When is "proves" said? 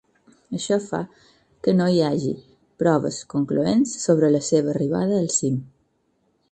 2.85-3.21